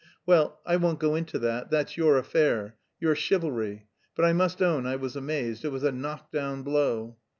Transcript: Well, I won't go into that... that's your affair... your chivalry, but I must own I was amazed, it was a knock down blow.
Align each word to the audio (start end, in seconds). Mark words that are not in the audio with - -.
Well, 0.25 0.59
I 0.65 0.77
won't 0.77 0.97
go 0.99 1.13
into 1.13 1.37
that... 1.37 1.69
that's 1.69 1.95
your 1.95 2.17
affair... 2.17 2.75
your 2.99 3.13
chivalry, 3.13 3.85
but 4.15 4.25
I 4.25 4.33
must 4.33 4.59
own 4.59 4.87
I 4.87 4.95
was 4.95 5.15
amazed, 5.15 5.63
it 5.63 5.69
was 5.69 5.83
a 5.83 5.91
knock 5.91 6.31
down 6.31 6.63
blow. 6.63 7.17